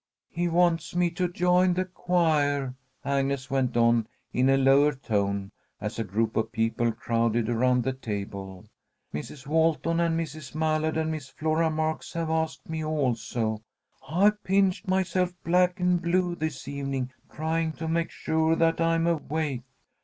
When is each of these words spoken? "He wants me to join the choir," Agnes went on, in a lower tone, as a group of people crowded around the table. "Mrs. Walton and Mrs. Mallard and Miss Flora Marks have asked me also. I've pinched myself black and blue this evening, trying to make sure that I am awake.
"He 0.31 0.47
wants 0.49 0.95
me 0.95 1.11
to 1.11 1.27
join 1.31 1.75
the 1.75 1.85
choir," 1.85 2.73
Agnes 3.05 3.51
went 3.51 3.77
on, 3.77 4.07
in 4.33 4.49
a 4.49 4.57
lower 4.57 4.93
tone, 4.93 5.51
as 5.79 5.99
a 5.99 6.03
group 6.03 6.35
of 6.35 6.51
people 6.51 6.91
crowded 6.91 7.47
around 7.47 7.83
the 7.83 7.93
table. 7.93 8.65
"Mrs. 9.13 9.45
Walton 9.45 9.99
and 9.99 10.19
Mrs. 10.19 10.55
Mallard 10.55 10.97
and 10.97 11.11
Miss 11.11 11.29
Flora 11.29 11.69
Marks 11.69 12.13
have 12.13 12.31
asked 12.31 12.67
me 12.67 12.83
also. 12.83 13.61
I've 14.09 14.43
pinched 14.43 14.87
myself 14.87 15.33
black 15.43 15.79
and 15.79 16.01
blue 16.01 16.33
this 16.33 16.67
evening, 16.67 17.11
trying 17.31 17.71
to 17.73 17.87
make 17.87 18.09
sure 18.09 18.55
that 18.55 18.81
I 18.81 18.95
am 18.95 19.05
awake. 19.05 19.61